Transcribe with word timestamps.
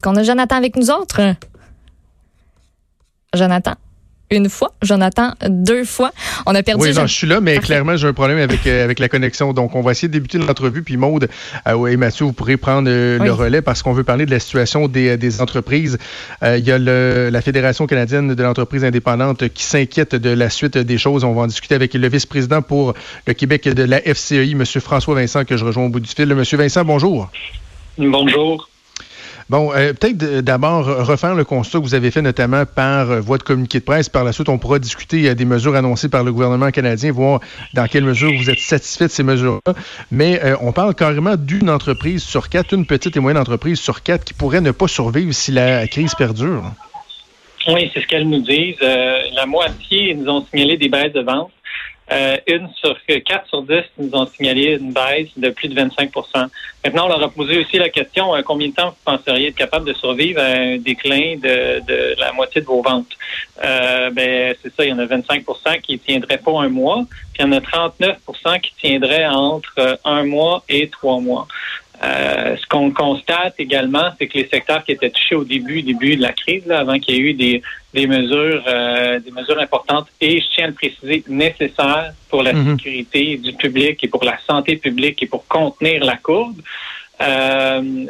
Qu'on 0.00 0.14
a 0.14 0.22
Jonathan 0.22 0.54
avec 0.54 0.76
nous 0.76 0.92
autres? 0.92 1.34
Jonathan? 3.34 3.72
Une 4.30 4.48
fois, 4.48 4.72
Jonathan 4.80 5.32
deux 5.48 5.84
fois. 5.84 6.12
On 6.46 6.54
a 6.54 6.62
perdu. 6.62 6.84
Oui, 6.84 6.94
non, 6.94 7.08
je 7.08 7.12
suis 7.12 7.26
là, 7.26 7.40
mais 7.40 7.58
clairement, 7.58 7.96
j'ai 7.96 8.06
un 8.06 8.12
problème 8.12 8.38
avec, 8.38 8.64
euh, 8.68 8.84
avec 8.84 9.00
la 9.00 9.08
connexion. 9.08 9.52
Donc, 9.52 9.74
on 9.74 9.80
va 9.80 9.90
essayer 9.90 10.06
de 10.06 10.12
débuter 10.12 10.38
l'entrevue. 10.38 10.84
Puis, 10.84 10.96
Maude 10.96 11.28
euh, 11.66 11.86
et 11.86 11.96
Mathieu, 11.96 12.26
vous 12.26 12.32
pourrez 12.32 12.56
prendre 12.56 12.88
euh, 12.88 13.18
le 13.18 13.32
relais 13.32 13.60
parce 13.60 13.82
qu'on 13.82 13.92
veut 13.92 14.04
parler 14.04 14.24
de 14.24 14.30
la 14.30 14.38
situation 14.38 14.86
des, 14.86 15.16
des 15.16 15.40
entreprises. 15.40 15.98
il 16.44 16.64
y 16.64 16.70
a 16.70 16.78
le, 16.78 17.30
la 17.32 17.40
Fédération 17.40 17.88
canadienne 17.88 18.36
de 18.36 18.42
l'entreprise 18.44 18.84
indépendante 18.84 19.48
qui 19.48 19.64
s'inquiète 19.64 20.14
de 20.14 20.30
la 20.30 20.48
suite 20.48 20.78
des 20.78 20.98
choses. 20.98 21.24
On 21.24 21.32
va 21.32 21.42
en 21.42 21.46
discuter 21.48 21.74
avec 21.74 21.94
le 21.94 22.08
vice-président 22.08 22.62
pour 22.62 22.94
le 23.26 23.34
Québec 23.34 23.64
de 23.64 23.82
la 23.82 24.00
FCI, 24.00 24.52
M. 24.52 24.64
François 24.64 25.16
Vincent, 25.16 25.44
que 25.44 25.56
je 25.56 25.64
rejoins 25.64 25.86
au 25.86 25.88
bout 25.88 25.98
du 25.98 26.08
fil. 26.08 26.30
M. 26.30 26.44
Vincent, 26.44 26.84
bonjour. 26.84 27.32
Bonjour. 27.98 28.68
Bon, 29.50 29.72
euh, 29.72 29.94
peut-être 29.94 30.40
d'abord 30.40 30.84
refaire 30.84 31.34
le 31.34 31.42
constat 31.42 31.78
que 31.78 31.84
vous 31.84 31.94
avez 31.94 32.10
fait 32.10 32.20
notamment 32.20 32.64
par 32.66 33.10
euh, 33.10 33.20
voie 33.20 33.38
de 33.38 33.42
communiqué 33.42 33.80
de 33.80 33.84
presse. 33.84 34.10
Par 34.10 34.22
la 34.22 34.32
suite, 34.32 34.50
on 34.50 34.58
pourra 34.58 34.78
discuter 34.78 35.26
euh, 35.26 35.34
des 35.34 35.46
mesures 35.46 35.74
annoncées 35.74 36.10
par 36.10 36.22
le 36.22 36.34
gouvernement 36.34 36.70
canadien, 36.70 37.12
voir 37.12 37.40
dans 37.72 37.86
quelle 37.86 38.04
mesure 38.04 38.30
vous 38.36 38.50
êtes 38.50 38.58
satisfait 38.58 39.06
de 39.06 39.10
ces 39.10 39.22
mesures-là. 39.22 39.72
Mais 40.10 40.40
on 40.60 40.72
parle 40.72 40.94
carrément 40.94 41.36
d'une 41.36 41.70
entreprise 41.70 42.22
sur 42.22 42.50
quatre, 42.50 42.74
une 42.74 42.84
petite 42.84 43.16
et 43.16 43.20
moyenne 43.20 43.40
entreprise 43.40 43.80
sur 43.80 44.02
quatre 44.02 44.24
qui 44.24 44.34
pourrait 44.34 44.60
ne 44.60 44.70
pas 44.70 44.86
survivre 44.86 45.32
si 45.32 45.50
la 45.50 45.86
crise 45.86 46.14
perdure. 46.14 46.64
Oui, 47.68 47.90
c'est 47.94 48.02
ce 48.02 48.06
qu'elles 48.06 48.28
nous 48.28 48.42
disent. 48.42 48.80
la 48.80 49.46
moitié 49.46 50.14
nous 50.14 50.28
ont 50.28 50.44
signalé 50.44 50.76
des 50.76 50.88
baisses 50.88 51.12
de 51.12 51.22
vente. 51.22 51.50
Euh, 52.10 52.36
une 52.46 52.68
sur 52.74 52.96
quatre 53.26 53.46
sur 53.48 53.62
dix 53.62 53.84
nous 53.98 54.10
ont 54.14 54.26
signalé 54.26 54.78
une 54.80 54.92
baisse 54.92 55.28
de 55.36 55.50
plus 55.50 55.68
de 55.68 55.78
25% 55.78 56.48
Maintenant, 56.84 57.06
on 57.06 57.08
leur 57.08 57.22
a 57.22 57.28
posé 57.28 57.58
aussi 57.58 57.76
la 57.76 57.90
question 57.90 58.34
euh, 58.34 58.42
combien 58.42 58.68
de 58.68 58.72
temps 58.72 58.90
vous 58.90 58.96
penseriez 59.04 59.48
être 59.48 59.56
capable 59.56 59.86
de 59.86 59.92
survivre 59.92 60.40
à 60.40 60.46
un 60.46 60.78
déclin 60.78 61.36
de, 61.36 61.80
de 61.80 62.18
la 62.18 62.32
moitié 62.32 62.60
de 62.62 62.66
vos 62.66 62.82
ventes? 62.82 63.10
Euh, 63.62 64.10
Ben 64.10 64.54
c'est 64.62 64.74
ça, 64.74 64.84
il 64.84 64.90
y 64.90 64.92
en 64.92 64.98
a 64.98 65.04
25% 65.04 65.80
qui 65.82 65.98
tiendraient 65.98 66.38
pas 66.38 66.52
un 66.52 66.68
mois, 66.68 67.04
puis 67.34 67.42
il 67.42 67.46
y 67.46 67.48
en 67.48 67.52
a 67.52 67.60
39% 67.60 68.60
qui 68.60 68.72
tiendraient 68.80 69.26
entre 69.26 69.98
un 70.04 70.24
mois 70.24 70.62
et 70.68 70.88
trois 70.88 71.20
mois. 71.20 71.46
Euh, 72.04 72.56
ce 72.56 72.66
qu'on 72.66 72.92
constate 72.92 73.54
également, 73.58 74.10
c'est 74.18 74.28
que 74.28 74.38
les 74.38 74.48
secteurs 74.48 74.84
qui 74.84 74.92
étaient 74.92 75.10
touchés 75.10 75.34
au 75.34 75.44
début, 75.44 75.82
début 75.82 76.16
de 76.16 76.22
la 76.22 76.32
crise, 76.32 76.64
là, 76.66 76.80
avant 76.80 76.98
qu'il 76.98 77.16
y 77.16 77.18
ait 77.18 77.20
eu 77.22 77.34
des, 77.34 77.62
des 77.92 78.06
mesures, 78.06 78.62
euh, 78.68 79.18
des 79.18 79.32
mesures 79.32 79.58
importantes 79.58 80.06
et, 80.20 80.40
je 80.40 80.46
tiens 80.54 80.64
à 80.64 80.68
le 80.68 80.74
préciser, 80.74 81.24
nécessaires 81.28 82.12
pour 82.28 82.42
la 82.42 82.52
mhm. 82.52 82.76
sécurité 82.76 83.36
du 83.36 83.52
public 83.52 84.04
et 84.04 84.08
pour 84.08 84.24
la 84.24 84.38
santé 84.46 84.76
publique 84.76 85.22
et 85.22 85.26
pour 85.26 85.46
contenir 85.48 86.04
la 86.04 86.16
courbe, 86.16 86.56
euh, 87.20 88.06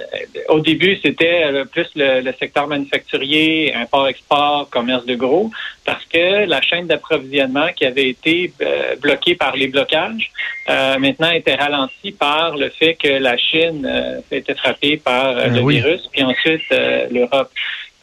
au 0.48 0.60
début, 0.60 0.98
c'était 1.02 1.44
euh, 1.44 1.64
plus 1.64 1.88
le, 1.96 2.30
secteur 2.38 2.66
manufacturier, 2.66 3.74
import-export, 3.74 4.68
commerce 4.70 5.06
de 5.06 5.14
gros, 5.14 5.50
parce 5.84 6.04
que 6.04 6.46
la 6.46 6.60
chaîne 6.60 6.86
d'approvisionnement 6.86 7.68
qui 7.74 7.86
avait 7.86 8.08
été 8.08 8.52
euh, 8.60 8.96
bloquée 8.96 9.34
par 9.34 9.56
les 9.56 9.68
blocages, 9.68 10.30
euh, 10.68 10.98
maintenant 10.98 11.30
était 11.30 11.54
ralentie 11.54 12.12
par 12.12 12.56
le 12.56 12.68
fait 12.68 12.94
que 12.94 13.08
la 13.08 13.36
Chine 13.38 13.86
a 13.86 14.34
été 14.34 14.54
frappée 14.54 14.98
par 14.98 15.34
ben 15.34 15.54
le 15.54 15.66
virus, 15.66 16.06
puis 16.12 16.22
ensuite 16.22 16.62
l'Europe. 17.10 17.50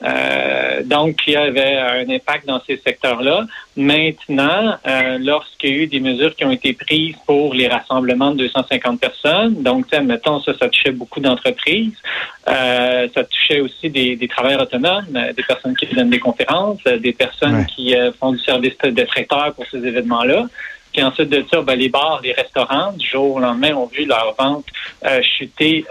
Euh, 0.04 0.84
donc, 0.84 1.22
il 1.26 1.34
y 1.34 1.36
avait 1.38 1.78
un 1.78 2.10
impact 2.10 2.46
dans 2.48 2.62
ces 2.68 2.78
secteurs-là. 2.78 3.46
Maintenant, 3.78 4.76
euh, 4.86 5.18
lorsqu'il 5.20 5.70
y 5.70 5.74
a 5.74 5.84
eu 5.84 5.88
des 5.88 6.00
mesures 6.00 6.36
qui 6.36 6.44
ont 6.44 6.52
été 6.52 6.74
prises 6.74 7.16
pour 7.26 7.54
les 7.54 7.68
rassemblements 7.68 8.32
de 8.32 8.40
250 8.40 9.00
personnes, 9.00 9.64
donc, 9.64 9.86
mettons, 9.94 10.42
ça, 10.42 10.54
ça 10.58 10.68
touchait 10.68 10.92
beaucoup 10.92 11.22
d'entreprises. 11.22 11.96
Euh, 12.48 13.08
ça 13.14 13.24
touchait 13.24 13.62
aussi 13.62 13.90
des, 13.90 14.16
des, 14.16 14.28
travailleurs 14.28 14.64
autonomes, 14.64 15.18
des 15.36 15.44
personnes 15.44 15.76
qui 15.76 15.88
donnent 15.88 16.10
des 16.10 16.20
conférences, 16.20 16.84
des 16.84 17.14
personnes 17.14 17.66
qui 17.66 17.96
font 18.20 18.34
du 18.34 18.40
service 18.40 18.78
de 18.84 19.04
traiteur 19.04 19.54
pour 19.54 19.66
ces 19.72 19.78
événements-là. 19.78 20.46
Puis 20.92 21.04
ensuite 21.04 21.30
de 21.30 21.44
ça, 21.52 21.62
ben, 21.62 21.76
les 21.78 21.90
bars, 21.90 22.22
les 22.24 22.34
restaurants, 22.34 22.94
du 22.94 23.06
jour 23.06 23.36
au 23.36 23.40
lendemain, 23.40 23.74
ont 23.74 23.88
vu 23.88 24.06
leur 24.06 24.36
vente 24.38 24.66
chuter 25.22 25.86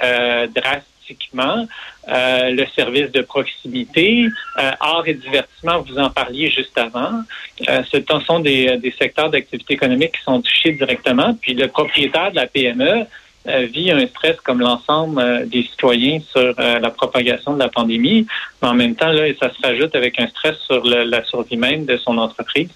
drastiquement 0.55 1.67
euh, 2.09 2.51
le 2.51 2.67
service 2.75 3.11
de 3.13 3.23
proximité, 3.23 4.27
euh, 4.59 4.71
art 4.81 5.05
et 5.07 5.15
divertissement, 5.15 5.81
vous 5.81 5.99
en 5.99 6.11
parliez 6.11 6.51
juste 6.51 6.77
avant. 6.77 7.23
Euh, 7.69 7.83
ce 7.91 7.99
sont 8.27 8.41
des, 8.41 8.77
des 8.79 8.95
secteurs 8.99 9.31
d'activité 9.31 9.75
économique 9.75 10.13
qui 10.13 10.23
sont 10.23 10.41
touchés 10.43 10.73
directement. 10.73 11.35
Puis 11.41 11.55
le 11.55 11.69
propriétaire 11.69 12.31
de 12.31 12.37
la 12.37 12.47
PME 12.47 13.07
vit 13.47 13.91
un 13.91 14.07
stress 14.07 14.37
comme 14.41 14.61
l'ensemble 14.61 15.47
des 15.51 15.65
citoyens 15.65 16.19
sur 16.21 16.55
la 16.59 16.89
propagation 16.89 17.53
de 17.53 17.59
la 17.59 17.69
pandémie. 17.69 18.27
Mais 18.63 18.69
en 18.69 18.73
même 18.73 18.95
temps, 18.95 19.11
là, 19.11 19.27
ça 19.39 19.51
se 19.53 19.61
rajoute 19.61 19.95
avec 19.95 20.19
un 20.19 20.27
stress 20.29 20.57
sur 20.61 20.83
la 20.83 21.23
survie 21.25 21.59
même 21.59 21.85
de 21.85 21.99
son 21.99 22.17
entreprise. 22.17 22.71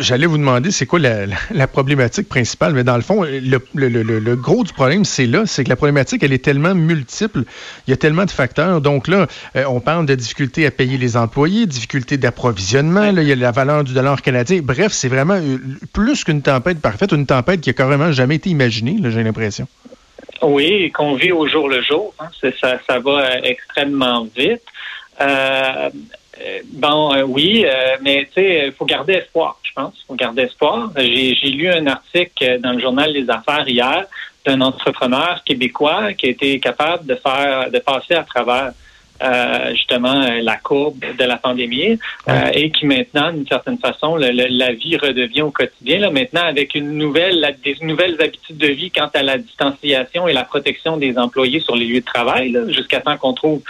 J'allais 0.00 0.26
vous 0.26 0.38
demander, 0.38 0.70
c'est 0.70 0.86
quoi 0.86 0.98
la, 0.98 1.66
problématique 1.66 2.28
principale, 2.28 2.72
mais 2.74 2.84
dans 2.84 2.96
le 2.96 3.02
fond, 3.02 3.22
le, 3.22 4.34
gros 4.34 4.64
du 4.64 4.72
problème, 4.72 5.04
c'est 5.04 5.26
là, 5.26 5.44
c'est 5.46 5.64
que 5.64 5.68
la 5.68 5.76
problématique, 5.76 6.22
elle 6.22 6.32
est 6.32 6.44
tellement 6.44 6.74
multiple, 6.74 7.44
il 7.86 7.90
y 7.90 7.92
a 7.92 7.96
tellement 7.96 8.24
de 8.24 8.30
facteurs. 8.30 8.80
Donc 8.80 9.08
là, 9.08 9.26
euh, 9.56 9.64
on 9.68 9.80
parle 9.80 10.06
de 10.06 10.14
difficultés 10.14 10.66
à 10.66 10.70
payer 10.70 10.98
les 10.98 11.16
employés, 11.16 11.66
difficultés 11.66 12.16
d'approvisionnement, 12.16 13.04
il 13.04 13.22
y 13.22 13.32
a 13.32 13.36
la 13.36 13.52
valeur 13.52 13.84
du 13.84 13.92
dollar 13.92 14.22
canadien. 14.22 14.60
Bref, 14.62 14.92
c'est 14.92 15.08
vraiment 15.08 15.34
euh, 15.34 15.58
plus 15.92 16.24
qu'une 16.24 16.42
tempête 16.42 16.80
parfaite, 16.80 17.12
une 17.12 17.26
tempête 17.26 17.60
qui 17.60 17.70
a 17.70 17.74
carrément 17.74 18.10
jamais 18.10 18.36
été 18.36 18.50
imaginée, 18.50 18.96
j'ai 19.10 19.22
l'impression. 19.22 19.68
Oui, 20.42 20.90
qu'on 20.92 21.14
vit 21.14 21.32
au 21.32 21.46
jour 21.48 21.68
le 21.68 21.82
jour. 21.82 22.14
Hein. 22.18 22.28
Ça, 22.40 22.78
ça 22.86 22.98
va 22.98 23.10
euh, 23.10 23.40
extrêmement 23.42 24.26
vite. 24.36 24.62
Euh, 26.40 26.60
bon, 26.72 27.14
euh, 27.14 27.22
oui, 27.22 27.64
euh, 27.66 27.96
mais 28.02 28.26
tu 28.26 28.40
sais, 28.40 28.66
il 28.66 28.72
faut 28.72 28.84
garder 28.84 29.14
espoir, 29.14 29.58
pense. 29.78 29.94
Faut 30.06 30.14
garder 30.14 30.42
espoir. 30.42 30.90
J'ai 30.96 31.50
lu 31.58 31.68
un 31.68 31.86
article 31.86 32.60
dans 32.60 32.72
le 32.72 32.80
journal 32.80 33.12
Les 33.12 33.28
Affaires 33.30 33.68
hier 33.68 34.04
d'un 34.44 34.60
entrepreneur 34.60 35.42
québécois 35.44 36.12
qui 36.14 36.26
a 36.26 36.30
été 36.30 36.60
capable 36.60 37.06
de 37.06 37.14
faire, 37.14 37.70
de 37.70 37.78
passer 37.78 38.14
à 38.14 38.24
travers 38.24 38.72
euh, 39.20 39.70
justement 39.72 40.22
euh, 40.22 40.40
la 40.42 40.56
courbe 40.56 41.04
de 41.18 41.24
la 41.24 41.36
pandémie 41.36 41.98
euh, 42.28 42.50
et 42.52 42.70
qui 42.70 42.86
maintenant, 42.86 43.32
d'une 43.32 43.46
certaine 43.46 43.78
façon, 43.78 44.14
la 44.16 44.72
vie 44.72 44.96
redevient 44.96 45.42
au 45.42 45.50
quotidien. 45.50 45.98
Là, 45.98 46.10
maintenant, 46.10 46.44
avec 46.44 46.74
une 46.76 46.92
nouvelle, 46.92 47.56
des 47.64 47.76
nouvelles 47.82 48.20
habitudes 48.22 48.58
de 48.58 48.68
vie 48.68 48.90
quant 48.90 49.10
à 49.14 49.22
la 49.22 49.38
distanciation 49.38 50.28
et 50.28 50.32
la 50.32 50.44
protection 50.44 50.96
des 50.96 51.18
employés 51.18 51.60
sur 51.60 51.74
les 51.74 51.86
lieux 51.86 52.00
de 52.00 52.06
travail, 52.06 52.56
jusqu'à 52.68 53.00
temps 53.00 53.16
qu'on 53.16 53.32
trouve 53.32 53.60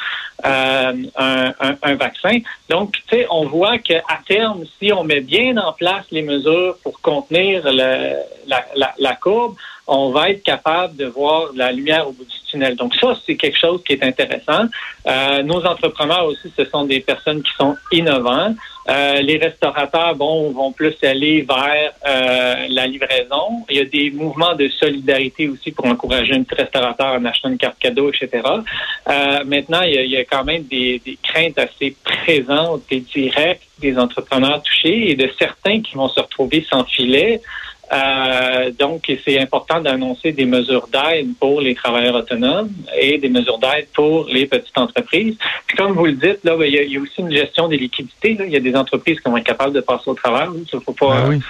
un, 0.44 0.92
un, 1.16 1.94
vaccin. 1.94 2.38
Donc, 2.68 2.92
tu 3.08 3.16
sais, 3.16 3.26
on 3.30 3.46
voit 3.46 3.78
qu'à 3.78 4.02
terme, 4.26 4.64
si 4.78 4.92
on 4.92 5.02
met 5.02 5.20
bien 5.20 5.56
en 5.56 5.72
place 5.72 6.04
les 6.10 6.22
mesures 6.22 6.76
pour 6.82 7.00
contenir 7.00 7.62
le, 7.64 8.16
la, 8.46 8.64
la, 8.76 8.94
la 8.98 9.14
courbe, 9.14 9.56
on 9.88 10.10
va 10.10 10.30
être 10.30 10.42
capable 10.42 10.96
de 10.96 11.06
voir 11.06 11.48
la 11.54 11.72
lumière 11.72 12.06
au 12.06 12.12
bout 12.12 12.24
du 12.24 12.37
Donc 12.54 12.94
ça, 12.94 13.14
c'est 13.26 13.36
quelque 13.36 13.58
chose 13.58 13.82
qui 13.84 13.92
est 13.92 14.02
intéressant. 14.02 14.66
Euh, 15.06 15.42
nos 15.42 15.64
entrepreneurs 15.64 16.26
aussi, 16.26 16.52
ce 16.56 16.64
sont 16.64 16.84
des 16.84 17.00
personnes 17.00 17.42
qui 17.42 17.52
sont 17.58 17.76
innovants. 17.92 18.54
Euh, 18.88 19.20
les 19.20 19.36
restaurateurs, 19.36 20.14
bon, 20.14 20.50
vont 20.52 20.72
plus 20.72 20.94
aller 21.02 21.42
vers 21.42 21.92
euh, 22.06 22.66
la 22.70 22.86
livraison. 22.86 23.64
Il 23.68 23.76
y 23.76 23.80
a 23.80 23.84
des 23.84 24.10
mouvements 24.10 24.54
de 24.54 24.68
solidarité 24.68 25.48
aussi 25.48 25.72
pour 25.72 25.84
encourager 25.84 26.32
un 26.32 26.42
petit 26.42 26.54
restaurateur 26.54 27.14
en 27.14 27.24
achetant 27.26 27.50
une 27.50 27.58
carte 27.58 27.78
cadeau, 27.78 28.10
etc. 28.10 28.42
Maintenant, 29.44 29.82
il 29.82 29.94
y, 29.94 29.98
a, 29.98 30.02
il 30.02 30.10
y, 30.10 30.16
a, 30.16 30.24
quand 30.24 30.44
même 30.44 30.62
des, 30.64 31.02
des 31.04 31.18
craintes 31.22 31.58
assez 31.58 31.94
présentes 32.02 32.84
et 32.90 33.00
directes 33.00 33.62
des 33.78 33.98
entrepreneurs 33.98 34.62
touchés 34.62 35.10
et 35.10 35.14
de 35.14 35.30
certains 35.38 35.80
qui 35.82 35.94
vont 35.94 36.08
se 36.08 36.20
retrouver 36.20 36.66
sans 36.68 36.84
filet. 36.84 37.40
Euh, 37.90 38.70
donc, 38.78 39.10
c'est 39.24 39.38
important 39.38 39.80
d'annoncer 39.80 40.32
des 40.32 40.44
mesures 40.44 40.88
d'aide 40.92 41.28
pour 41.40 41.60
les 41.60 41.74
travailleurs 41.74 42.14
autonomes 42.14 42.70
et 42.98 43.18
des 43.18 43.28
mesures 43.28 43.58
d'aide 43.58 43.88
pour 43.94 44.26
les 44.28 44.46
petites 44.46 44.76
entreprises. 44.76 45.36
Puis, 45.66 45.76
comme 45.76 45.92
vous 45.92 46.06
le 46.06 46.12
dites, 46.12 46.44
là, 46.44 46.56
ben, 46.56 46.64
il 46.64 46.92
y, 46.92 46.96
a, 46.96 47.00
aussi 47.00 47.20
une 47.20 47.32
gestion 47.32 47.68
des 47.68 47.78
liquidités. 47.78 48.36
Il 48.38 48.50
y 48.50 48.56
a 48.56 48.60
des 48.60 48.76
entreprises 48.76 49.20
qui 49.20 49.30
vont 49.30 49.36
être 49.38 49.46
capables 49.46 49.72
de 49.72 49.80
passer 49.80 50.10
au 50.10 50.14
travail. 50.14 50.48
Il 50.72 50.80
faut 50.80 50.92
pas. 50.92 51.28
Ben 51.28 51.40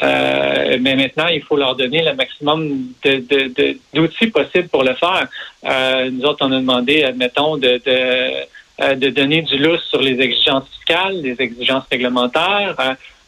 euh, 0.00 0.78
mais 0.80 0.94
maintenant, 0.94 1.26
il 1.26 1.42
faut 1.42 1.56
leur 1.56 1.74
donner 1.74 2.04
le 2.04 2.14
maximum 2.14 2.92
d'outils 3.04 4.26
de, 4.26 4.30
possibles 4.30 4.68
pour 4.68 4.84
le 4.84 4.94
faire. 4.94 5.26
Euh, 5.64 6.10
nous 6.12 6.22
autres, 6.24 6.46
on 6.46 6.52
a 6.52 6.60
demandé, 6.60 7.02
admettons, 7.02 7.56
de, 7.56 7.80
de, 7.84 8.94
de 8.94 9.08
donner 9.10 9.42
du 9.42 9.58
lousse 9.58 9.82
sur 9.88 10.00
les 10.00 10.20
exigences 10.20 10.68
fiscales, 10.68 11.20
les 11.20 11.34
exigences 11.40 11.84
réglementaires. 11.90 12.76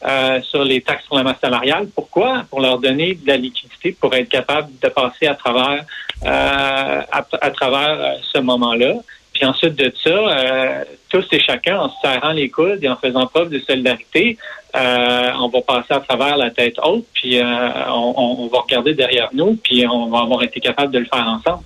Euh, 0.02 0.40
sur 0.40 0.64
les 0.64 0.80
taxes 0.80 1.04
sur 1.04 1.16
la 1.16 1.22
masse 1.22 1.40
salariale. 1.42 1.86
Pourquoi? 1.94 2.44
Pour 2.48 2.60
leur 2.60 2.78
donner 2.78 3.16
de 3.16 3.26
la 3.26 3.36
liquidité 3.36 3.94
pour 4.00 4.14
être 4.14 4.30
capable 4.30 4.70
de 4.80 4.88
passer 4.88 5.26
à 5.26 5.34
travers 5.34 5.84
euh, 6.24 7.02
à, 7.12 7.50
travers 7.50 8.00
euh, 8.00 8.14
ce 8.22 8.38
moment-là. 8.38 8.94
Puis 9.34 9.44
ensuite 9.44 9.74
de 9.74 9.92
ça, 10.02 10.84
tous 11.08 11.26
et 11.32 11.40
chacun, 11.40 11.80
en 11.80 11.88
se 11.90 11.96
serrant 12.02 12.32
les 12.32 12.48
coudes 12.50 12.82
et 12.82 12.88
en 12.88 12.96
faisant 12.96 13.26
preuve 13.26 13.50
de 13.50 13.58
solidarité, 13.58 14.36
on 14.74 15.48
va 15.48 15.60
passer 15.66 15.94
à 15.94 16.00
travers 16.00 16.36
la 16.36 16.50
tête 16.50 16.76
haute, 16.82 17.06
puis 17.14 17.40
on, 17.42 18.42
on, 18.42 18.46
va 18.48 18.58
regarder 18.58 18.92
derrière 18.92 19.30
nous, 19.32 19.54
puis 19.54 19.86
on 19.86 20.08
va 20.08 20.20
avoir 20.20 20.42
été 20.42 20.60
capable 20.60 20.92
de 20.92 20.98
le 20.98 21.06
faire 21.06 21.26
ensemble. 21.26 21.62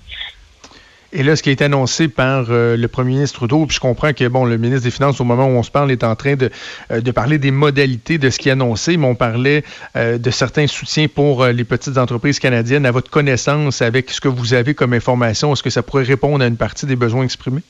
Et 1.17 1.23
là, 1.23 1.37
ce 1.37 1.43
qui 1.43 1.47
a 1.47 1.53
été 1.53 1.63
annoncé 1.63 2.09
par 2.09 2.47
euh, 2.49 2.75
le 2.75 2.87
premier 2.89 3.13
ministre 3.13 3.37
Trudeau, 3.37 3.65
puis 3.65 3.75
je 3.75 3.79
comprends 3.79 4.11
que 4.11 4.27
bon, 4.27 4.43
le 4.43 4.57
ministre 4.57 4.83
des 4.83 4.91
Finances, 4.91 5.21
au 5.21 5.23
moment 5.23 5.45
où 5.45 5.51
on 5.51 5.63
se 5.63 5.71
parle, 5.71 5.89
est 5.89 6.03
en 6.03 6.13
train 6.13 6.35
de, 6.35 6.49
euh, 6.91 6.99
de 6.99 7.11
parler 7.11 7.37
des 7.37 7.51
modalités 7.51 8.17
de 8.17 8.29
ce 8.29 8.37
qui 8.37 8.49
est 8.49 8.51
annoncé, 8.51 8.97
mais 8.97 9.07
on 9.07 9.15
parlait 9.15 9.63
euh, 9.95 10.17
de 10.17 10.29
certains 10.29 10.67
soutiens 10.67 11.07
pour 11.07 11.45
les 11.45 11.63
petites 11.63 11.97
entreprises 11.97 12.37
canadiennes. 12.39 12.85
À 12.85 12.91
votre 12.91 13.09
connaissance, 13.09 13.81
avec 13.81 14.09
ce 14.09 14.19
que 14.19 14.27
vous 14.27 14.53
avez 14.53 14.73
comme 14.73 14.91
information, 14.91 15.53
est-ce 15.53 15.63
que 15.63 15.69
ça 15.69 15.83
pourrait 15.83 16.03
répondre 16.03 16.43
à 16.43 16.47
une 16.47 16.57
partie 16.57 16.85
des 16.85 16.97
besoins 16.97 17.23
exprimés? 17.23 17.61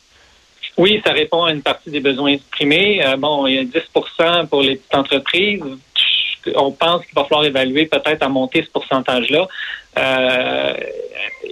Oui, 0.75 0.99
ça 1.05 1.13
répond 1.13 1.43
à 1.43 1.51
une 1.51 1.61
partie 1.61 1.91
des 1.91 1.99
besoins 1.99 2.31
exprimés. 2.31 3.05
bon, 3.19 3.45
il 3.45 3.53
y 3.53 3.59
a 3.59 3.63
10% 3.63 4.47
pour 4.47 4.63
les 4.63 4.77
petites 4.77 4.95
entreprises. 4.95 5.61
On 6.55 6.71
pense 6.71 7.05
qu'il 7.05 7.13
va 7.15 7.25
falloir 7.25 7.45
évaluer 7.45 7.85
peut-être 7.85 8.23
à 8.23 8.27
monter 8.27 8.63
ce 8.63 8.71
pourcentage-là. 8.71 9.47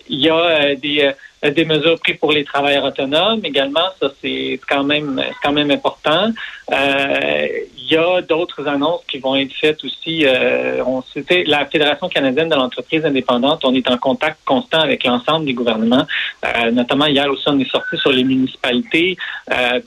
il 0.10 0.20
y 0.20 0.30
a 0.30 0.74
des 0.74 1.14
des 1.52 1.66
mesures 1.66 2.00
prises 2.00 2.18
pour 2.18 2.32
les 2.32 2.44
travailleurs 2.44 2.86
autonomes 2.86 3.42
également. 3.44 3.88
Ça, 4.00 4.12
c'est 4.22 4.60
quand 4.68 4.84
même, 4.84 5.22
quand 5.44 5.52
même 5.52 5.72
important. 5.72 6.32
Euh, 6.72 7.48
il 7.78 7.92
y 7.92 7.98
a 7.98 8.22
d'autres 8.22 8.66
annonces 8.68 9.02
qui 9.08 9.20
vont 9.20 9.36
être 9.36 9.54
faites 9.54 9.84
aussi. 9.84 10.26
Euh, 10.26 10.82
on, 10.86 11.04
la 11.46 11.66
Fédération 11.66 12.08
canadienne 12.08 12.50
de 12.50 12.56
l'entreprise 12.56 13.06
indépendante. 13.06 13.66
On 13.66 13.74
est 13.74 13.90
en 13.90 13.98
contact 13.98 14.38
constant 14.46 14.80
avec 14.80 15.04
l'ensemble 15.04 15.46
des 15.46 15.54
gouvernements. 15.54 16.06
Euh, 16.46 16.72
notamment 16.72 17.08
hier 17.08 17.30
aussi, 17.30 17.44
on 17.48 17.60
est 17.60 17.70
sorti 17.70 17.98
sur 17.98 18.12
les 18.12 18.24
municipalités. 18.24 19.18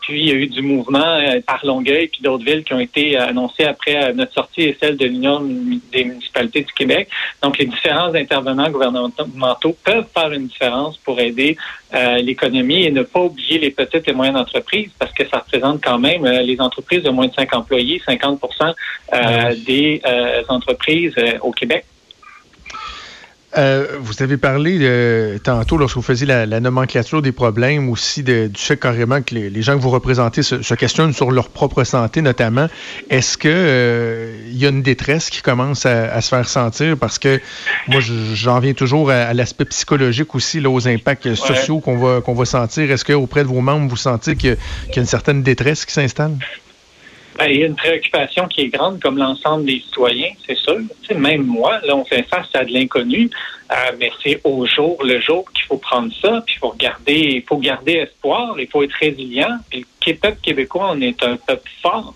Puis 0.02 0.20
il 0.20 0.28
y 0.28 0.30
a 0.30 0.34
eu 0.34 0.46
du 0.46 0.62
mouvement 0.62 1.18
par 1.46 1.64
Longueuil 1.64 2.08
puis 2.08 2.20
d'autres 2.22 2.44
villes 2.44 2.64
qui 2.64 2.74
ont 2.74 2.80
été 2.80 3.16
annoncées 3.16 3.64
après 3.64 4.12
notre 4.12 4.34
sortie 4.34 4.62
et 4.62 4.76
celle 4.80 4.96
de 4.96 5.06
l'Union 5.06 5.40
des 5.92 6.04
municipalités 6.04 6.62
du 6.62 6.72
Québec. 6.72 7.08
Donc 7.42 7.58
les 7.58 7.66
différents 7.66 8.14
intervenants 8.14 8.70
gouvernementaux 8.70 9.76
peuvent 9.84 10.06
faire 10.14 10.32
une 10.32 10.46
différence 10.46 10.98
pour 10.98 11.18
aider 11.18 11.56
l'économie 12.20 12.84
et 12.84 12.90
ne 12.90 13.02
pas 13.02 13.20
oublier 13.20 13.58
les 13.58 13.70
petites 13.70 14.06
et 14.06 14.12
moyennes 14.12 14.36
entreprises 14.36 14.90
parce 14.98 15.12
que 15.12 15.26
ça 15.26 15.38
représente 15.38 15.82
quand 15.82 15.98
même 15.98 16.24
les 16.26 16.60
entreprises 16.60 16.65
de 17.02 17.10
moins 17.10 17.28
de 17.28 17.34
5 17.34 17.54
employés, 17.54 18.00
50% 18.06 18.74
euh, 19.12 19.54
des 19.66 20.00
euh, 20.06 20.42
entreprises 20.48 21.14
euh, 21.18 21.38
au 21.40 21.52
Québec. 21.52 21.84
Vous 23.54 24.22
avez 24.22 24.36
parlé 24.36 25.38
tantôt, 25.42 25.78
lorsque 25.78 25.96
vous 25.96 26.02
faisiez 26.02 26.26
la, 26.26 26.60
nomenclature 26.60 27.22
des 27.22 27.32
problèmes, 27.32 27.88
aussi 27.88 28.22
du 28.22 28.50
fait 28.54 28.76
carrément 28.76 29.22
que 29.22 29.34
les, 29.34 29.62
gens 29.62 29.76
que 29.76 29.82
vous 29.82 29.90
représentez 29.90 30.42
se, 30.42 30.74
questionnent 30.74 31.12
sur 31.12 31.30
leur 31.30 31.48
propre 31.48 31.84
santé 31.84 32.22
notamment. 32.22 32.68
Est-ce 33.08 33.38
que 33.38 34.34
il 34.46 34.58
y 34.58 34.66
a 34.66 34.68
une 34.68 34.82
détresse 34.82 35.30
qui 35.30 35.42
commence 35.42 35.86
à, 35.86 36.20
se 36.20 36.28
faire 36.28 36.48
sentir? 36.48 36.96
Parce 36.98 37.18
que 37.18 37.40
moi, 37.88 38.00
j'en 38.00 38.58
viens 38.58 38.74
toujours 38.74 39.10
à, 39.10 39.32
l'aspect 39.32 39.64
psychologique 39.66 40.34
aussi, 40.34 40.60
là, 40.60 40.70
aux 40.70 40.86
impacts 40.88 41.34
sociaux 41.34 41.80
qu'on 41.80 41.96
va, 41.96 42.20
qu'on 42.20 42.34
va 42.34 42.44
sentir. 42.44 42.90
Est-ce 42.90 43.04
qu'auprès 43.04 43.42
de 43.42 43.48
vos 43.48 43.60
membres, 43.60 43.88
vous 43.88 43.96
sentez 43.96 44.36
qu'il 44.36 44.50
y, 44.50 44.98
a 44.98 45.00
une 45.00 45.06
certaine 45.06 45.42
détresse 45.42 45.84
qui 45.84 45.92
s'installe? 45.92 46.36
Ben, 47.38 47.48
il 47.48 47.60
y 47.60 47.62
a 47.62 47.66
une 47.66 47.76
préoccupation 47.76 48.48
qui 48.48 48.62
est 48.62 48.68
grande, 48.68 49.00
comme 49.00 49.18
l'ensemble 49.18 49.66
des 49.66 49.80
citoyens, 49.80 50.32
c'est 50.46 50.56
sûr. 50.56 50.78
même 51.14 51.44
moi, 51.44 51.80
là, 51.84 51.94
on 51.94 52.04
fait 52.04 52.22
face 52.22 52.48
à 52.54 52.64
de 52.64 52.72
l'inconnu, 52.72 53.28
euh, 53.70 53.74
mais 53.98 54.10
c'est 54.22 54.40
au 54.44 54.64
jour 54.64 55.02
le 55.04 55.20
jour 55.20 55.44
qu'il 55.52 55.64
faut 55.64 55.76
prendre 55.76 56.12
ça, 56.22 56.42
puis 56.46 56.54
il 56.56 56.58
faut 56.58 56.74
garder, 56.78 57.20
il 57.34 57.42
faut 57.42 57.58
garder 57.58 57.92
espoir, 57.94 58.54
il 58.58 58.68
faut 58.68 58.82
être 58.82 58.94
résilient. 58.98 59.58
Puis 59.70 59.84
le 60.06 60.14
peuple 60.14 60.38
québécois, 60.42 60.92
on 60.92 61.00
est 61.00 61.22
un 61.22 61.36
peuple 61.36 61.70
fort. 61.82 62.14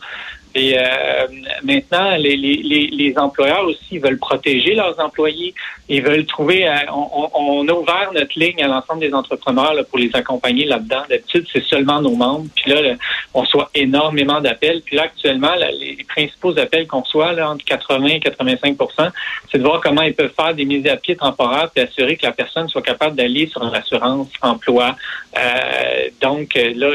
Et 0.55 0.77
euh, 0.77 1.27
maintenant, 1.63 2.17
les, 2.17 2.37
les, 2.37 2.89
les, 2.91 3.19
employeurs 3.19 3.65
aussi 3.67 3.99
veulent 3.99 4.19
protéger 4.19 4.75
leurs 4.75 4.99
employés. 4.99 5.55
Ils 5.89 6.03
veulent 6.03 6.27
trouver. 6.27 6.67
Euh, 6.67 6.75
on, 6.93 7.31
on, 7.35 7.69
a 7.69 7.73
ouvert 7.73 8.11
notre 8.13 8.37
ligne 8.39 8.63
à 8.63 8.67
l'ensemble 8.67 9.01
des 9.01 9.15
entrepreneurs 9.15 9.75
là, 9.75 9.85
pour 9.85 9.99
les 9.99 10.11
accompagner 10.15 10.65
là-dedans. 10.65 11.03
D'habitude, 11.09 11.47
c'est 11.53 11.63
seulement 11.65 12.01
nos 12.03 12.17
membres. 12.17 12.47
Puis 12.57 12.73
là, 12.73 12.97
on 13.33 13.43
reçoit 13.43 13.71
énormément 13.75 14.41
d'appels. 14.41 14.83
Puis 14.85 14.97
là, 14.97 15.05
actuellement, 15.05 15.55
les, 15.55 16.05
principaux 16.09 16.59
appels 16.59 16.89
qu'on 16.89 17.01
reçoit, 17.01 17.33
là, 17.33 17.51
entre 17.51 17.65
80 17.65 18.07
et 18.07 18.19
85% 18.19 19.11
c'est 19.51 19.59
de 19.59 19.63
voir 19.63 19.81
comment 19.81 20.03
ils 20.03 20.15
peuvent 20.15 20.33
faire 20.35 20.55
des 20.55 20.65
mises 20.65 20.87
à 20.87 20.97
pied 20.97 21.17
temporaires 21.17 21.71
et 21.75 21.81
assurer 21.81 22.17
que 22.17 22.27
la 22.27 22.33
personne 22.33 22.69
soit 22.69 22.83
capable 22.83 23.17
d'aller 23.17 23.47
sur 23.47 23.63
l'assurance 23.65 24.29
emploi. 24.43 24.97
Euh, 25.37 26.09
donc 26.21 26.55
là, 26.55 26.89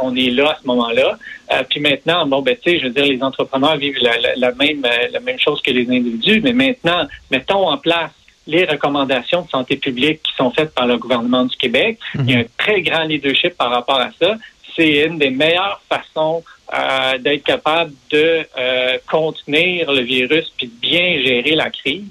on 0.00 0.14
est 0.14 0.30
là 0.30 0.50
à 0.50 0.58
ce 0.60 0.66
moment-là. 0.66 1.18
Euh, 1.52 1.62
puis 1.68 1.80
maintenant, 1.80 2.26
bon, 2.26 2.42
ben, 2.42 2.56
tu 2.56 2.70
sais, 2.70 2.78
je 2.78 2.84
veux 2.86 2.92
dire, 2.92 3.04
les 3.04 3.22
entrepreneurs 3.22 3.76
vivent 3.76 3.98
la, 4.36 4.52
même, 4.52 4.84
euh, 4.84 5.08
la 5.12 5.20
même 5.20 5.38
chose 5.38 5.60
que 5.60 5.70
les 5.70 5.82
individus, 5.82 6.40
mais 6.40 6.52
maintenant, 6.52 7.06
mettons 7.30 7.68
en 7.68 7.78
place 7.78 8.10
les 8.46 8.64
recommandations 8.64 9.42
de 9.42 9.48
santé 9.48 9.76
publique 9.76 10.22
qui 10.22 10.32
sont 10.34 10.50
faites 10.50 10.74
par 10.74 10.86
le 10.86 10.98
gouvernement 10.98 11.44
du 11.44 11.56
Québec. 11.56 11.98
Il 12.14 12.30
y 12.30 12.34
a 12.34 12.38
un 12.38 12.42
mhm. 12.42 12.48
très 12.58 12.82
grand 12.82 13.04
leadership 13.04 13.56
par 13.56 13.70
rapport 13.70 14.00
à 14.00 14.10
ça. 14.20 14.36
C'est 14.76 15.06
une 15.06 15.18
des 15.18 15.30
meilleures 15.30 15.80
façons 15.88 16.42
euh, 16.74 17.18
d'être 17.18 17.42
capable 17.44 17.92
de 18.10 18.46
euh, 18.58 18.96
contenir 19.10 19.92
le 19.92 20.00
virus 20.00 20.50
puis 20.56 20.68
de 20.68 20.72
bien 20.80 21.20
gérer 21.22 21.54
la 21.54 21.68
crise. 21.68 22.06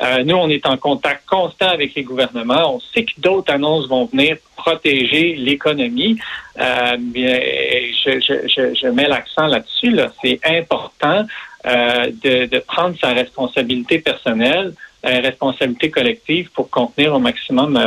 Euh, 0.00 0.24
nous, 0.24 0.34
on 0.34 0.48
est 0.48 0.64
en 0.64 0.78
contact 0.78 1.28
constant 1.28 1.68
avec 1.68 1.94
les 1.94 2.04
gouvernements. 2.04 2.76
On 2.76 2.80
sait 2.80 3.04
que 3.04 3.20
d'autres 3.20 3.52
annonces 3.52 3.86
vont 3.86 4.06
venir 4.06 4.38
protéger 4.56 5.34
l'économie. 5.34 6.18
Je, 6.56 8.18
je, 8.18 8.74
je, 8.80 8.86
mets 8.86 9.08
l'accent 9.08 9.46
là-dessus. 9.46 9.90
Là. 9.90 10.10
C'est 10.22 10.40
important 10.42 11.26
de, 11.66 12.46
de, 12.46 12.58
prendre 12.60 12.96
sa 12.98 13.12
responsabilité 13.12 13.98
personnelle 13.98 14.72
responsabilité 15.04 15.90
collective 15.90 16.50
pour 16.52 16.70
contenir 16.70 17.14
au 17.14 17.18
maximum 17.18 17.78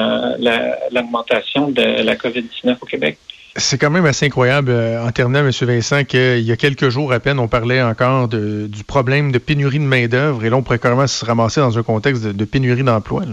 l'augmentation 0.91 1.71
de 1.71 2.03
la 2.03 2.15
COVID-19 2.15 2.77
au 2.79 2.85
Québec. 2.85 3.17
C'est 3.57 3.77
quand 3.77 3.89
même 3.89 4.05
assez 4.05 4.27
incroyable 4.27 4.71
euh, 4.71 5.05
en 5.05 5.11
terminant, 5.11 5.39
M. 5.39 5.51
Vincent, 5.51 6.05
qu'il 6.05 6.39
y 6.39 6.51
a 6.51 6.55
quelques 6.55 6.87
jours 6.87 7.11
à 7.11 7.19
peine, 7.19 7.37
on 7.37 7.49
parlait 7.49 7.81
encore 7.81 8.29
de, 8.29 8.67
du 8.67 8.83
problème 8.85 9.31
de 9.31 9.39
pénurie 9.39 9.79
de 9.79 9.83
main-d'œuvre 9.83 10.45
et 10.45 10.49
là, 10.49 10.55
on 10.55 10.63
pourrait 10.63 10.79
carrément 10.79 11.07
se 11.07 11.25
ramasser 11.25 11.59
dans 11.59 11.77
un 11.77 11.83
contexte 11.83 12.23
de, 12.23 12.45
pénurie 12.45 12.83
d'emploi. 12.83 13.23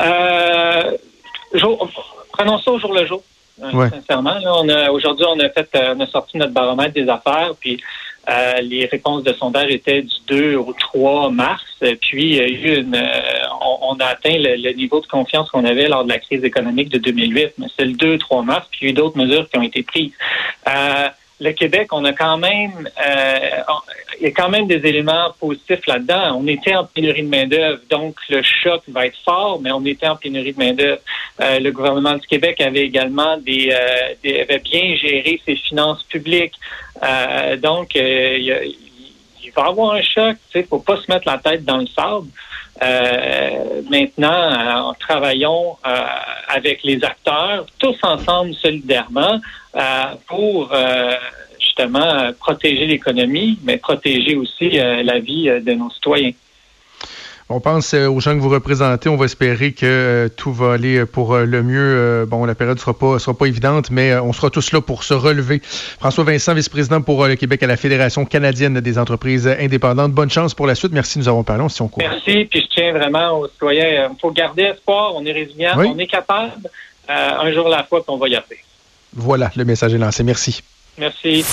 Euh, 0.00 0.96
prenons 2.32 2.58
ça 2.58 2.70
au 2.70 2.78
jour 2.78 2.94
le 2.94 3.04
jour. 3.04 3.22
Euh, 3.62 3.88
sincèrement, 3.90 4.36
aujourd'hui, 4.92 5.26
on 5.28 5.38
a 5.40 5.48
fait, 5.48 5.68
on 5.74 6.00
a 6.00 6.06
sorti 6.06 6.36
notre 6.36 6.52
baromètre 6.52 6.94
des 6.94 7.08
affaires, 7.08 7.52
puis 7.58 7.80
euh, 8.28 8.60
les 8.60 8.86
réponses 8.86 9.24
de 9.24 9.32
sondage 9.32 9.70
étaient 9.70 10.02
du 10.02 10.14
2 10.28 10.56
au 10.56 10.72
3 10.78 11.30
mars. 11.30 11.64
Puis, 12.00 12.22
il 12.22 12.34
y 12.34 12.40
a 12.40 12.46
eu 12.46 12.80
une, 12.80 12.94
on, 13.82 13.96
a 14.00 14.06
atteint 14.06 14.36
le, 14.36 14.72
niveau 14.72 15.00
de 15.00 15.06
confiance 15.06 15.50
qu'on 15.50 15.64
avait 15.64 15.88
lors 15.88 16.04
de 16.04 16.08
la 16.08 16.18
crise 16.18 16.44
économique 16.44 16.88
de 16.88 16.98
2008. 16.98 17.54
Mais 17.58 17.66
c'est 17.76 17.84
le 17.84 17.92
2-3 17.92 18.44
mars. 18.44 18.66
Puis, 18.70 18.80
il 18.82 18.84
y 18.84 18.88
a 18.88 18.90
eu 18.90 18.94
d'autres 18.94 19.18
mesures 19.18 19.48
qui 19.48 19.58
ont 19.58 19.62
été 19.62 19.82
prises. 19.82 20.12
Euh, 20.68 21.08
le 21.42 21.52
Québec, 21.52 21.88
on 21.92 22.04
a 22.04 22.12
quand 22.12 22.38
même, 22.38 22.88
euh, 23.04 23.38
il 24.20 24.24
y 24.24 24.26
a 24.26 24.30
quand 24.30 24.48
même 24.48 24.66
des 24.66 24.86
éléments 24.86 25.32
positifs 25.40 25.84
là-dedans. 25.86 26.38
On 26.40 26.46
était 26.46 26.74
en 26.74 26.84
pénurie 26.84 27.22
de 27.22 27.28
main-d'œuvre, 27.28 27.80
donc 27.90 28.16
le 28.28 28.42
choc 28.42 28.82
va 28.88 29.06
être 29.06 29.18
fort, 29.24 29.60
mais 29.60 29.72
on 29.72 29.84
était 29.84 30.06
en 30.06 30.16
pénurie 30.16 30.52
de 30.52 30.58
main-d'œuvre. 30.58 31.00
Euh, 31.40 31.58
le 31.58 31.72
gouvernement 31.72 32.14
du 32.14 32.26
Québec 32.26 32.60
avait 32.60 32.82
également 32.82 33.36
des, 33.38 33.70
euh, 33.72 34.40
avait 34.42 34.60
bien 34.60 34.94
géré 34.94 35.40
ses 35.44 35.56
finances 35.56 36.04
publiques. 36.04 36.54
Euh, 37.02 37.56
donc, 37.56 37.96
euh, 37.96 38.36
il, 38.38 38.76
il, 39.42 39.50
va 39.50 39.62
y 39.62 39.68
avoir 39.68 39.94
un 39.94 40.02
choc. 40.02 40.36
Il 40.54 40.60
ne 40.60 40.66
faut 40.66 40.78
pas 40.78 40.96
se 40.96 41.10
mettre 41.10 41.26
la 41.26 41.38
tête 41.38 41.64
dans 41.64 41.78
le 41.78 41.86
sable. 41.88 42.28
Euh, 42.82 43.82
maintenant, 43.90 44.88
en 44.88 44.94
travaillons 44.94 45.76
avec 46.48 46.82
les 46.84 47.02
acteurs, 47.04 47.66
tous 47.78 47.96
ensemble 48.02 48.54
solidairement, 48.54 49.40
pour 50.26 50.72
justement 51.58 52.32
protéger 52.38 52.86
l'économie, 52.86 53.58
mais 53.62 53.76
protéger 53.76 54.36
aussi 54.36 54.70
la 54.70 55.18
vie 55.18 55.44
de 55.44 55.72
nos 55.72 55.90
citoyens. 55.90 56.32
On 57.52 57.60
pense 57.60 57.92
euh, 57.92 58.08
aux 58.08 58.20
gens 58.20 58.34
que 58.34 58.40
vous 58.40 58.48
représentez. 58.48 59.08
On 59.08 59.16
va 59.16 59.26
espérer 59.26 59.72
que 59.72 59.84
euh, 59.84 60.28
tout 60.28 60.52
va 60.52 60.72
aller 60.72 61.04
pour 61.04 61.34
euh, 61.34 61.44
le 61.44 61.62
mieux. 61.62 62.26
bon, 62.26 62.44
la 62.44 62.54
période 62.54 62.76
ne 62.76 62.80
sera 62.80 62.94
pas, 62.94 63.18
sera 63.18 63.36
pas 63.36 63.46
évidente, 63.46 63.90
mais 63.90 64.14
on 64.14 64.32
sera 64.32 64.48
tous 64.48 64.72
là 64.72 64.80
pour 64.80 65.04
se 65.04 65.14
relever. 65.14 65.60
François 65.62 66.24
Vincent, 66.24 66.54
vice-président 66.54 67.02
pour 67.02 67.26
le 67.26 67.36
Québec 67.36 67.62
à 67.62 67.66
la 67.66 67.76
Fédération 67.76 68.24
canadienne 68.24 68.80
des 68.80 68.98
entreprises 68.98 69.46
indépendantes. 69.46 70.12
Bonne 70.12 70.30
chance 70.30 70.54
pour 70.54 70.66
la 70.66 70.74
suite. 70.74 70.92
Merci, 70.92 71.18
nous 71.18 71.28
avons 71.28 71.44
parlé. 71.44 71.62
On 71.62 71.68
s'y 71.68 71.82
Merci, 71.98 72.46
puis 72.46 72.62
je 72.62 72.74
tiens 72.74 72.92
vraiment 72.92 73.40
aux 73.40 73.48
citoyens. 73.48 74.08
Il 74.10 74.20
faut 74.20 74.30
garder 74.30 74.62
espoir. 74.62 75.12
On 75.14 75.24
est 75.26 75.32
résilient, 75.32 75.72
on 75.76 75.98
est 75.98 76.06
capable. 76.06 76.52
un 77.08 77.52
jour 77.52 77.66
à 77.66 77.70
la 77.70 77.84
fois, 77.84 78.02
puis 78.02 78.10
on 78.14 78.18
va 78.18 78.28
y 78.28 78.36
arriver. 78.36 78.60
Voilà, 79.14 79.50
le 79.56 79.64
message 79.64 79.92
est 79.92 79.98
lancé. 79.98 80.22
Merci. 80.22 80.62
Merci. 80.96 81.44